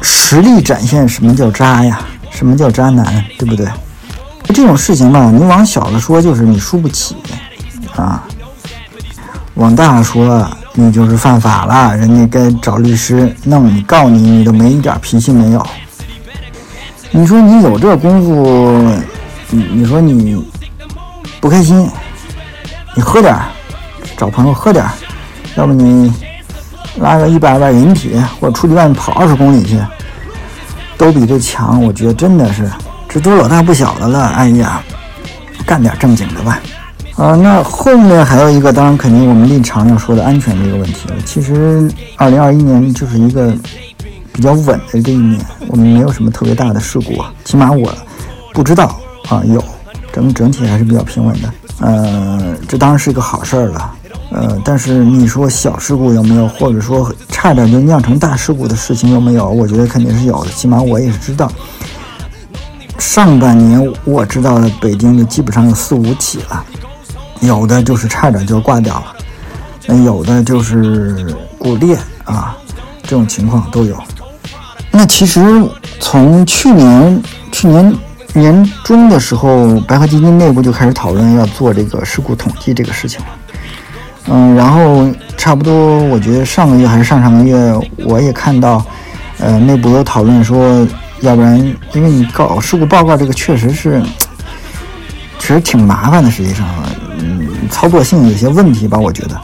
[0.00, 3.68] 实力展现什么叫渣呀，什么叫渣男，对不对？
[4.54, 7.16] 这种事情吧，你往小了说就是你输不起
[7.94, 8.26] 啊，
[9.56, 15.66] 往大了说你就是犯法了，人家该找律师弄你，告你，你都没一点脾气没有。
[17.10, 18.90] 你说你有这功夫，
[19.50, 20.42] 你你说你。
[21.40, 21.88] 不开心，
[22.94, 23.48] 你喝点儿，
[24.16, 24.90] 找朋友喝点儿，
[25.56, 26.12] 要不你
[26.98, 29.80] 拉个一百万人体，或者出去外面跑二十公里去，
[30.98, 31.82] 都比这强。
[31.82, 32.70] 我觉得真的是，
[33.08, 34.26] 这都老大不小的了。
[34.36, 34.82] 哎呀，
[35.64, 36.60] 干点正经的吧。
[37.16, 41.14] 啊，那后面还有一个，当然肯定我们立场要说的安全这个问题了。
[41.24, 43.50] 其实二零二一年就是一个
[44.32, 47.90] 比较稳的这一年，我们没有什么特别大的事故，起码我
[48.52, 48.94] 不知道
[49.30, 49.64] 啊有。
[50.12, 53.94] 整整体还是比较平稳的，呃，这当然是一个好事儿了，
[54.32, 59.48] 呃，但是你说小事故有没有，或者说差点就酿成大事故的事情有没有？
[59.48, 61.50] 我觉得肯定是有的，起码我也是知道。
[62.98, 66.64] 上半年我知道的北京的基本上有四五起了，
[67.40, 69.04] 有的就是差点就挂掉了，
[69.86, 72.56] 那有的就是骨裂啊，
[73.02, 73.96] 这种情况都有。
[74.90, 75.40] 那其实
[76.00, 77.94] 从去年去年。
[78.32, 83.26] 年中的时候，白河基金内部就开始讨论要做这个事故统计这个事情了。
[84.28, 88.84] 嗯，然后差不多，我觉得上个月还是上上个月，我也看到，
[89.38, 90.86] 呃，内部有讨论说，
[91.20, 91.58] 要不然，
[91.92, 94.00] 因为你搞事故报告这个确实是，
[95.38, 96.68] 其实挺麻烦的，实际上，
[97.18, 99.40] 嗯，操作性有些问题吧，我觉得。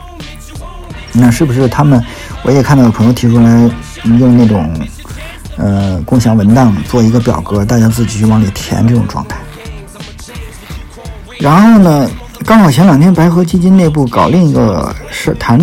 [1.12, 2.00] 那是不是他们？
[2.42, 3.70] 我也看到有朋友提出来
[4.04, 4.70] 用那种。
[5.56, 9.38] 呃，共享文档做一个表格，大家自己去往里填这种状态。
[11.38, 12.10] 然后呢，
[12.44, 15.58] 刚好前两天白河基金内部搞另一个事谈，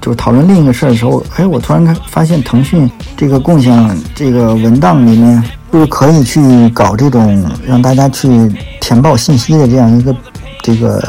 [0.00, 10.14] 就是讨论另一个事儿的时候，哎，我突然发现腾讯这个共享这个文档里面，就是可以去搞这种让大家去填报信息的这样一个
[10.62, 11.02] 这个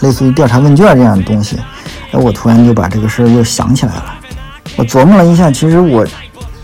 [0.00, 1.56] 类似于调查问卷这样的东西。
[2.12, 4.14] 哎，我突然就把这个事儿又想起来了。
[4.76, 6.06] 我琢磨了一下，其实我。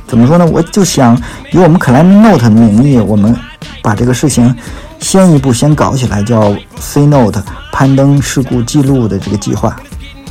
[0.09, 0.47] 怎么说呢？
[0.47, 1.15] 我就想
[1.53, 3.37] 以我们 Climb Note 的名义，我们
[3.83, 4.53] 把这个事情
[4.99, 9.77] 先一步先搞起来，叫 C Note 攀登事故记录的这个计划。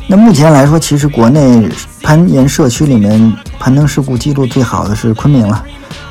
[0.07, 1.69] 那目前来说，其实国内
[2.01, 5.63] 攀岩社区里面攀登事故记录最好的是昆明了，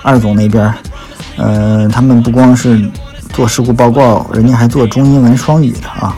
[0.03, 0.73] 二总那边，
[1.37, 2.89] 呃，他们不光是
[3.33, 6.17] 做事故报告，人家还做中英文双语的啊。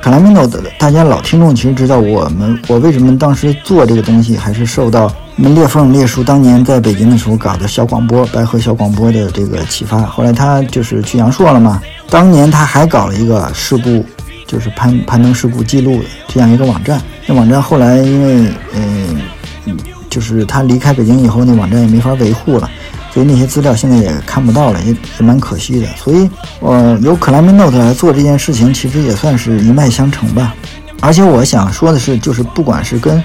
[0.00, 5.12] Climb Note 大家老听众其实知道，我们我为什么当时做这个东西，还是受到。
[5.40, 11.80] 我们裂缝裂叔当年在北京的时候搞的小广播，白河小广播的这个启发，后来他就是去阳朔了嘛。
[12.10, 14.04] 当年他还搞了一个事故，
[14.46, 17.00] 就是攀攀登事故记录的这样一个网站。
[17.24, 19.78] 那网站后来因为嗯，
[20.10, 22.68] 就是他离开北京以后，那网站也没法维护了，
[23.10, 25.86] 所以那些资料现在也看不到了，也也蛮可惜的。
[25.96, 26.28] 所以，
[26.60, 30.54] 呃，由 Climb Note 来做这件事情，其实也算是一脉相承吧。
[31.00, 33.24] 而且我想说的是，就是不管是跟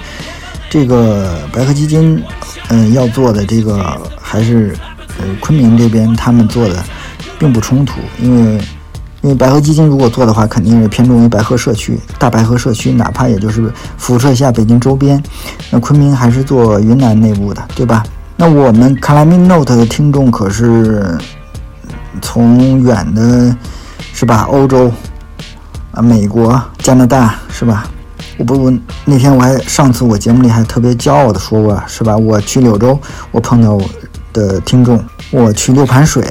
[0.68, 2.22] 这个白河基金，
[2.68, 4.76] 嗯，要做的这个还是，
[5.18, 6.82] 呃，昆明这边他们做的，
[7.38, 8.60] 并不冲突，因为
[9.22, 15.22] 因为白河基金如果做的话，肯定是偏重于白河社区、大白河社区，哪怕也就是辐射一下北京周边。
[15.70, 18.04] 那昆明还是做云南内部的，对吧？
[18.36, 21.16] 那我们 Climbing Note 的听众可是
[22.20, 23.56] 从远的，
[24.12, 24.46] 是吧？
[24.50, 24.92] 欧洲
[25.92, 27.88] 啊，美国、加拿大，是吧？
[28.38, 28.72] 我不，我
[29.04, 32.16] 那天我还上次我节目里还特别骄傲的说过，是吧？
[32.16, 32.98] 我去柳州，
[33.30, 33.82] 我碰到我
[34.32, 35.02] 的听众。
[35.32, 36.24] 我去六盘水，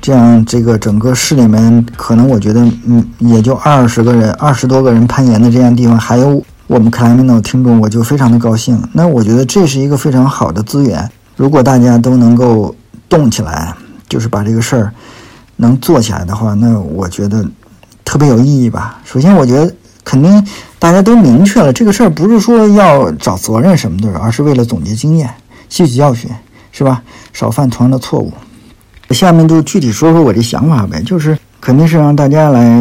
[0.00, 8.82] 这样这个整个市里面，可能我觉得，嗯，也就二十个人，二十多个人攀岩的这样地方，还有我们 Climbino 听众，我就非常的高兴。
[8.92, 12.74] 那我觉得这是一个非常好的资源，如果大家都能够
[13.08, 13.72] 动起来，
[14.08, 14.92] 就是把这个事儿
[15.54, 17.46] 能做起来的话，那我觉得
[18.04, 19.00] 特别有意义吧。
[19.04, 19.72] 首先，我觉得
[20.10, 20.44] 肯定
[20.80, 25.30] 大家都明确了，这个事儿不是说要找责任什么的，而是为了总结经验、
[25.68, 26.28] 吸取教训。
[26.72, 27.02] 是吧？
[27.32, 28.32] 少犯同样的错误。
[29.10, 32.80] 下面就具体说说我这想法呗，就是肯定是让大家来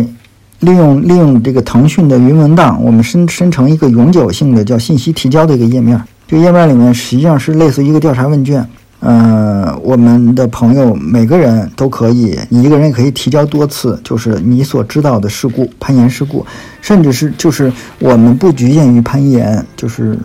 [0.59, 5.99] 利用利用这个腾讯的云文档，我们生生成一个永久性的叫信息提交的一个页面。
[6.27, 8.63] 这个页面里面实际上是类似于一个调查问卷。
[8.99, 16.45] 呃，我们的朋友每个人都可以，你一个人也可以提交多次，就是你所知道的事故、攀岩事故，
[16.81, 20.17] 甚至是就是我们不局限于攀岩，就是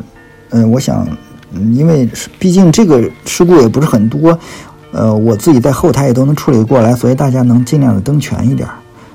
[0.51, 1.07] 嗯，我想。
[1.73, 4.37] 因为毕竟这个事故也不是很多，
[4.91, 8.69] 呃，我自己在后台也都能处理过来，所以大家能尽量的登全一点，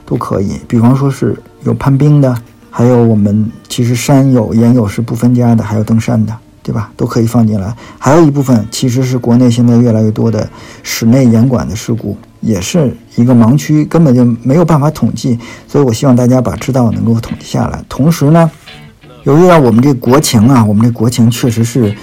[0.05, 0.53] 都可以。
[0.65, 2.33] 比方说是有攀冰的，
[2.69, 6.33] 还有我们其实山友、岩友是不分家的，还有登山的，
[6.69, 6.91] 对吧？
[6.95, 7.75] 都可以放进来。
[7.97, 10.47] 还有一部分其实是国内现在越来越多的
[10.83, 15.39] 室内严管的事故，也是一个盲区，根本就没有办法统计。
[15.67, 17.83] 所以我希望大家把知道能够统计下来。
[17.89, 18.51] 同时呢，
[19.23, 21.95] 由于啊我们这国情啊，我们这国情确实是。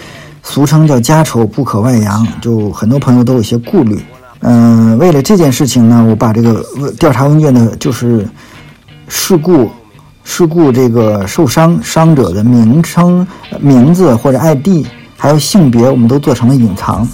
[0.48, 4.00] 俗称叫家丑不可外扬，就很多朋友都有些顾虑。
[4.42, 6.64] 嗯，为了这件事情呢，我把这个
[7.00, 8.24] 调查问卷的，就是
[9.09, 9.68] 事故、
[10.28, 13.24] 事故这个受伤伤者的名称、
[13.60, 14.84] 名字或者 ID，
[15.16, 17.08] 还有性别，我们都做成了隐藏。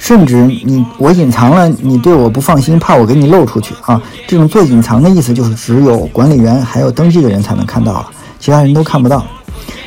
[0.00, 4.02] 甚至你我隐藏了，你对我不放心，怕我给你露出去啊。
[4.26, 8.04] 这种做隐藏的意思就是只有管理员还有登记的人才能看到，
[8.40, 9.24] 其他人都看不到。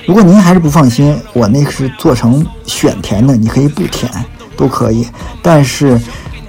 [0.07, 4.09] 如果您还是不放心，我那是做成选填的，你可以不填，
[4.55, 5.05] 都可以。
[5.41, 5.99] 但是，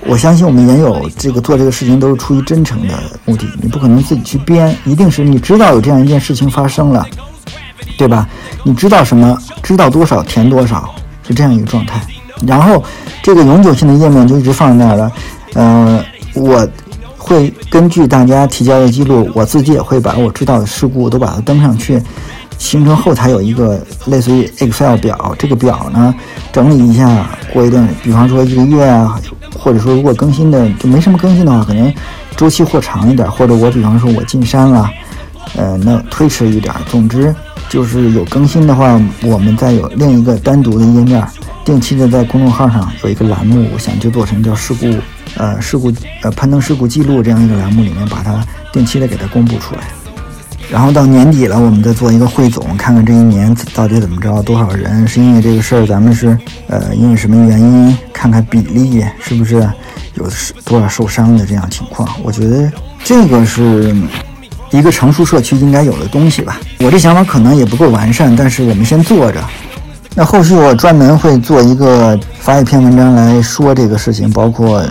[0.06, 7.06] 我相信我们也有这个做这个事情都是出于真诚的目的，你不可能自己去编，一定是你知道有这样一件事情发生了，
[7.98, 8.28] 对吧？
[8.64, 10.94] 你知道什么，知道多少填多少，
[11.26, 12.00] 是这样一个状态。
[12.46, 12.82] 然后，
[13.22, 15.12] 这个永久性的页面就一直放在那儿了。
[15.54, 16.02] 呃，
[16.34, 16.66] 我
[17.18, 22.02] 会根据大家提交的记录，我自己也会把我知道的事故都把它登上去。
[22.56, 26.14] 形成后台有一个类似于 Excel 表，这个表呢
[26.52, 29.18] 整理一下，过一段，比方说一个月啊，
[29.62, 31.92] 或者说如果更新的就没什么更新的话，可能
[32.35, 34.90] 周期或长一点，或者我比方说我进山了，
[35.55, 36.75] 呃，那推迟一点。
[36.88, 37.35] 总之
[37.68, 41.23] 就是有更新的话，我们再有另一个单独的页面，
[41.64, 44.87] 定期的在公众号上有一个栏目，我想就做成叫事故，
[45.37, 45.92] 呃，事故
[46.23, 48.42] 呃攀登事故记录这样一个栏目里面，把它
[48.73, 49.83] 定期的给它公布出来。
[50.70, 57.98] 然后到年底了，我们再做一个汇总，看看这一年到底怎么着，多少人是因为这个事儿，咱们是呃因为什么原因？
[58.12, 59.56] 看看比例是不是
[60.14, 60.28] 有
[60.64, 62.09] 多少受伤的这样情况？
[62.22, 62.70] 我觉得
[63.02, 63.94] 这个是
[64.70, 66.61] 一个成熟社区应该有的东西吧。
[66.80, 69.42] 我这想法可能也不够完善，但是我们先做着。
[70.14, 74.85] 那后续我专门会做一个发一篇文章来说这个事情，包括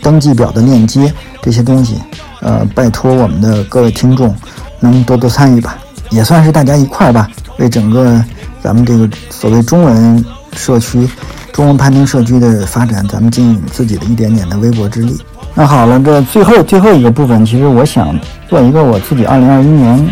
[0.00, 1.96] 登记表的链接这些东西。
[2.40, 4.34] 呃，拜托我们的各位听众。
[4.80, 5.76] 能多多参与吧，
[6.10, 8.22] 也算是大家一块儿吧，为整个
[8.62, 11.08] 咱们这个所谓中文社区、
[11.52, 15.20] 中文攀登社区的发展，咱们尽自己的一点点的微薄之力。
[15.54, 20.08] 那好了，这最后最后一个部分，其实我想做一个我自己二零二一年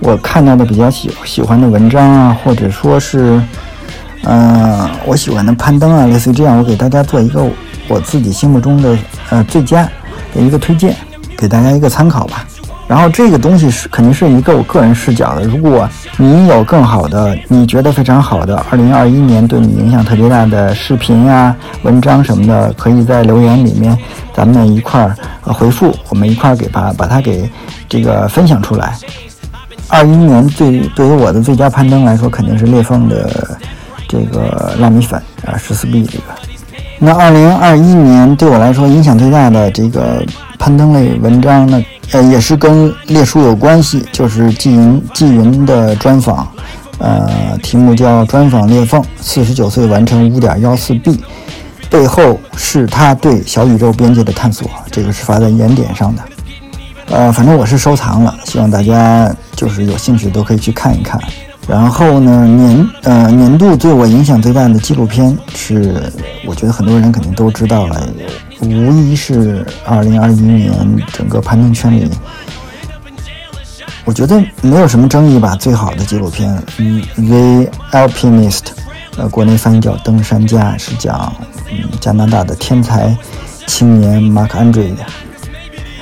[0.00, 3.40] 我看到的比较喜喜欢的文章啊，或者说是，
[4.24, 7.42] 嗯，我喜欢的攀登啊，类似于这样，我给大家做一个
[7.88, 8.98] 我自己心目中的
[9.30, 9.88] 呃最佳
[10.34, 10.94] 的一个推荐，
[11.38, 12.44] 给大家一个参考吧。
[12.92, 15.44] 然后这个东西是肯定是一个我个人视角的。
[15.44, 15.88] 如果
[16.18, 23.96] 你有更好的，你觉得非常好的，二零二一年对你影响特别大的视频呀、文章什么的，可以在留言里面，
[24.34, 27.50] 咱们一块儿回复，我们一块儿给把把它给
[27.88, 28.94] 这个分享出来。
[29.88, 33.58] 二一年最对于我的最佳攀登来说，肯定是裂缝的
[34.06, 36.24] 这个烂米粉啊，十四 B 这个。
[36.98, 40.22] 那二零二一年对我来说影响最大的这个
[40.58, 41.82] 攀登类文章呢？
[42.10, 46.46] 呃，也是跟列书有关系，就是纪云纪云的专访，
[46.98, 51.18] 呃，题目叫《专访裂缝》，四十九岁完成五点幺四 B，
[51.88, 54.68] 背后是他对小宇宙边界的探索。
[54.90, 56.22] 这个是发在原点上的。
[57.06, 61.20] 呃，反正我是收藏了，希望大家就是有兴趣都可以去看一看。
[61.68, 66.12] 然后呢，年呃年度对我影响最大的纪录片是，
[66.46, 68.06] 我觉得很多人肯定都知道了，
[68.62, 70.72] 无疑是2021年
[71.12, 72.08] 整个攀登圈里，
[74.04, 78.58] 我觉得没有什么争议吧，最好的纪录片，嗯，《The Alpinist》，
[79.16, 81.32] 呃，国内翻译叫《登山家》，是讲
[81.70, 83.16] 嗯加拿大的天才
[83.66, 85.04] 青年 Mark Andre 的，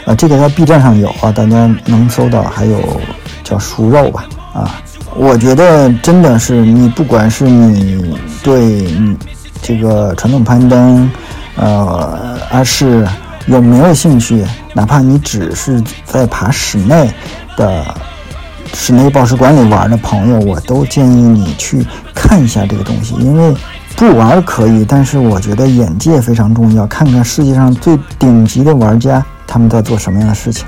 [0.05, 3.01] 呃，这个在 B 站上有啊，大家能搜到，还有
[3.43, 4.83] 叫《熟肉》吧，啊。
[5.17, 8.87] 我觉得真的是你，不管是你对
[9.61, 11.11] 这个传统攀登，
[11.57, 13.07] 呃，而是
[13.47, 14.45] 有没有兴趣，
[14.75, 17.11] 哪怕你只是在爬室内
[17.57, 17.85] 的
[18.75, 23.55] 室内宝石馆里玩的朋友，我都建议你去看一下这个东西，因为
[23.97, 30.67] 不玩可以，但是我觉得眼界非常重要，看看世界上最顶级的玩家他们在做什么样的事情，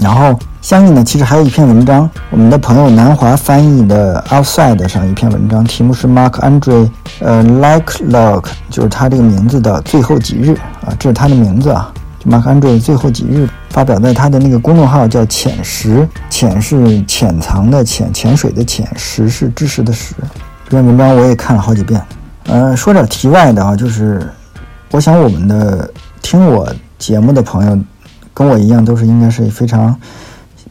[0.00, 0.38] 然后。
[0.62, 6.86] 相应的，其实还有一篇文章，我们的朋友南华翻译的《Outside》上一篇文章，题目是 Mark Andre，
[7.20, 10.52] 呃，Like Log，就是他这个名字的最后几日
[10.84, 20.14] 啊，这是他的名字啊，就 Mark Andre 最后几日发表在他的那个公众号叫“潜石”，潜是潜藏的潜，潜水的潜，石是知识的识。
[20.68, 21.98] 这篇文章我也看了好几遍。
[22.48, 24.30] 呃，说点题外的啊，就是
[24.90, 25.90] 我想我们的
[26.20, 27.78] 听我节目的朋友，
[28.34, 29.94] 跟我一样都是应该是非常。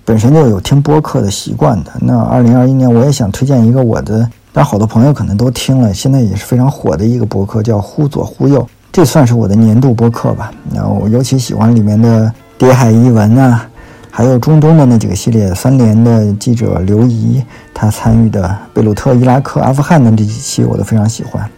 [0.06, 10.52] 本身就有听播客的习惯的，那二零二一年我也想推荐一个我的，但好多朋友可能都听了，现在也是非常火的一个播客，叫“忽左忽右”，这算是我的年度播客吧。
[10.72, 13.68] 那我尤其喜欢里面的谍海译文啊，
[14.10, 21.50] 还有中东的那几个系列，三联的记者刘怡他参与的贝鲁特、伊拉克、阿富汗的这几期我都非常喜欢。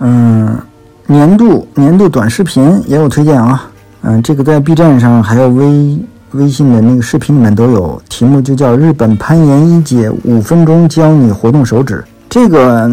[0.00, 0.58] 嗯，
[1.06, 3.70] 年度年度短视频也有推荐啊，
[4.02, 5.98] 嗯，这个在 B 站上还有微。
[6.32, 12.02] 微信的那个视频里面都有，题目就叫“日本攀岩一姐五分钟教你活动手指”。
[12.30, 12.90] 这个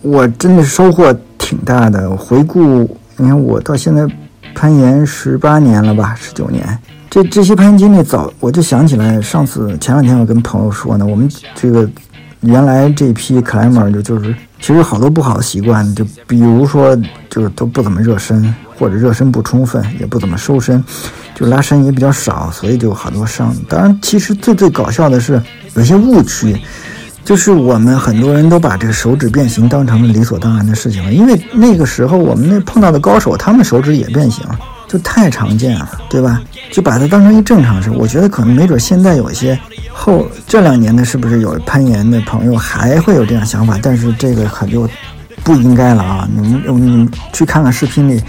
[0.00, 2.16] 我真的收获挺大的。
[2.16, 2.88] 回顾，
[3.18, 4.06] 你看我到现在
[4.54, 6.66] 攀岩十八年了吧，十九年。
[7.10, 11.86] 这这些攀岩经历，早我就想起来，上次前两天我跟朋友说呢，我们这个
[12.40, 16.96] 原来这批 climber 就就是其实好多不好的习惯，就比如说
[17.28, 20.82] 就是都不怎么热身，或者热身不充分，也不怎么收身。
[21.34, 23.54] 就拉伸也比较少，所以就好多伤。
[23.66, 25.40] 当然，其实最最搞笑的是
[25.74, 26.54] 有些误区，
[27.24, 31.12] 就是我们很多人都把这个手指变形当成了理所当然的事情了。
[31.12, 34.44] 因为那个时候我们那碰到的高手，他们手指也变形，
[34.90, 36.42] 就太常见了，对吧？
[36.72, 37.92] 就把它当成一正常事。
[37.92, 39.56] 我觉得可能没准现在有一些
[39.92, 43.78] 后这两年的，是不是有攀岩的朋友还会有这样想法？
[43.80, 44.88] 但是这个可就
[45.44, 46.28] 不应该了啊！
[46.34, 48.20] 你们你们去看看视频里。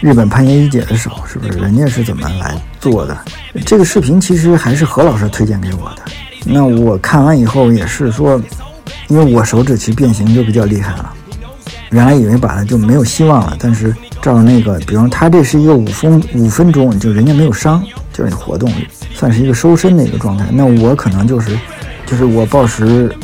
[0.00, 3.16] 日本攀岩一姐的手是不是人家是怎么来做的？
[3.64, 6.02] 这个视频其实还是何老师推荐给我的。
[6.44, 8.38] 那我看完以后也是说，
[9.08, 11.10] 因为我手指其实变形就比较厉害了，
[11.88, 13.56] 原来以为把它就没有希望了。
[13.58, 18.72] 但是照那个，比方他这是一个五分五分钟，就人家没有伤，就是你活动
[19.12, 20.46] 算是一个收身的一个状态。
[20.50, 21.58] 那我可能就是
[22.06, 23.14] 就是我暴食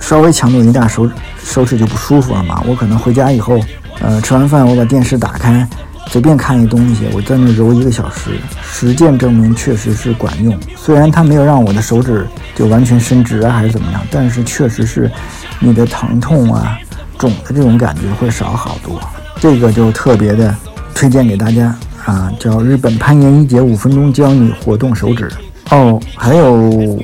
[0.00, 1.10] 稍微强度一大，手
[1.42, 2.62] 手指就不舒服了嘛。
[2.66, 3.58] 我可能回家以后，
[4.00, 5.66] 呃，吃完饭我把电视打开。
[6.08, 8.32] 随便看一东西，我在那揉一个小时，
[8.62, 10.54] 实践证明确实是管用。
[10.76, 15.10] 虽然它没有让我的手指就完全伸直啊，还是怎么样，但是确实是
[15.58, 16.78] 你的疼痛啊、
[17.16, 19.00] 肿的这种感觉会少好多。
[19.44, 20.56] 这个就特别的
[20.94, 21.76] 推荐给大家
[22.06, 25.30] 啊，叫日本攀岩一节五分钟教你活动手指
[25.70, 26.00] 哦。
[26.16, 26.98] 还有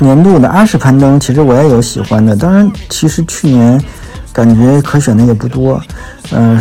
[0.00, 2.34] 年度的阿式攀登，其实我也有喜欢的。
[2.34, 3.80] 当然，其实去年
[4.32, 5.80] 感觉可选的也不多，
[6.32, 6.60] 嗯。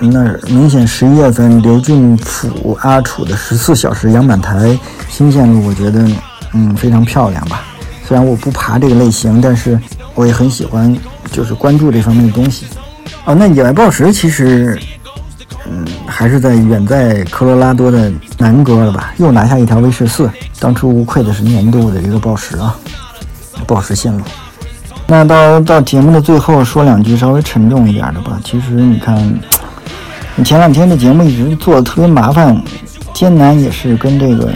[0.00, 4.78] 那明显十一月份刘俊甫阿楚的十四小时羊板台
[5.08, 6.06] 新线路，我觉得
[6.52, 7.64] 嗯非常漂亮吧。
[8.06, 9.80] 虽然我不爬这个类型，但是
[10.14, 10.94] 我也很喜欢，
[11.32, 12.66] 就是关注这方面的东西。
[13.24, 14.78] 哦，那野外暴食其实
[15.66, 19.12] 嗯还是在远在科罗拉多的南哥了吧？
[19.18, 22.76] 又拿下一条 V 十四，当初无愧的是年度的一个暴食啊，
[23.66, 24.22] 暴食线路。
[25.06, 28.40] 那到到节目的最后说两句稍微沉重一点的吧。
[28.44, 29.38] 其实你看。
[30.36, 32.60] 你前两天的节目一直做的特别麻烦、
[33.12, 34.52] 艰难，也是跟这个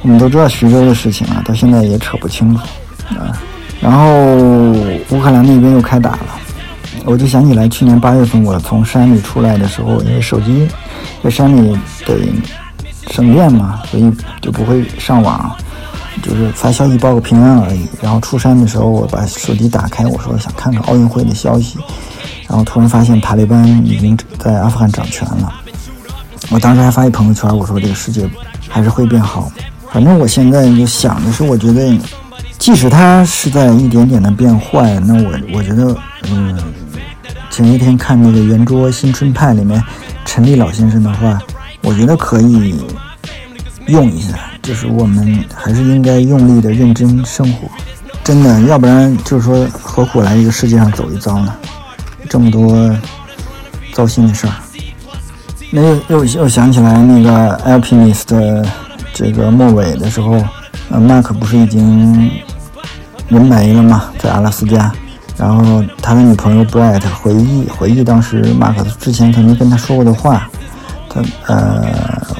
[0.00, 2.60] 我们都知道徐州的事情啊，到现在也扯不清楚
[3.10, 3.36] 啊。
[3.82, 4.06] 然后
[5.10, 6.26] 乌克兰那边又开打了，
[7.04, 10.68] 我就想起来去年八月份我从山里出来的时候，因为手机
[11.22, 11.76] 在山里
[12.06, 12.16] 得
[13.10, 15.54] 省电嘛，所以就不会上网，
[16.22, 17.86] 就是发消息报个平安而已。
[18.00, 21.78] 然后出山的时候，我把手机打开，我说想看看奥运会的消息。
[22.48, 25.52] 然后突然发现塔利班已经在阿富汗掌权了，
[26.50, 28.28] 我当时还发一朋友圈，我说这个世界
[28.68, 29.50] 还是会变好，
[29.90, 31.98] 反正我现在就想的是，我觉得，
[32.58, 35.96] 即使它是在一点点的变坏，那我我觉得，
[36.30, 36.58] 嗯，
[37.52, 39.80] 前一天看那个圆桌新春派里面
[40.24, 41.38] 陈立老先生的话，
[41.82, 42.74] 我觉得可以
[43.88, 47.68] 用一下，就是我们还是应该用力的认真生活，
[48.24, 51.54] 真的，要不然就是说何苦来这个世界上走一遭呢？
[52.28, 52.90] 这么多
[53.92, 54.52] 糟心的事儿。
[55.70, 58.66] 那又又又想起来那个《Alpinist》的。
[59.14, 60.42] 这个末尾的时候，
[60.88, 62.30] 呃，马克不是已经
[63.28, 64.04] 人没了吗？
[64.18, 64.90] 在阿拉斯加，
[65.36, 70.48] 然后他的女朋友 Brett 回忆回忆当时 Mark 之前曾经跟他说过的话，
[71.08, 71.84] 他呃，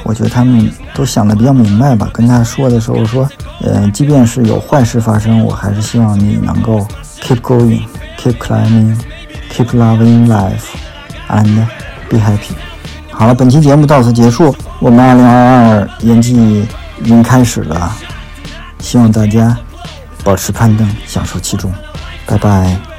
[0.03, 2.09] 我觉得他们都想的比较明白吧。
[2.13, 3.27] 跟他说的时候说，
[3.61, 6.87] 呃，即便是有坏事发生，我还是希望你能够
[7.21, 11.65] keep going，keep climbing，keep loving life，and
[12.09, 12.53] be happy。
[13.11, 14.55] 好了，本期节目到此结束。
[14.79, 16.65] 我们二零二二年季
[17.01, 17.91] 已经开始了，
[18.79, 19.55] 希望大家
[20.23, 21.71] 保持攀登，享受其中。
[22.25, 22.92] 拜拜。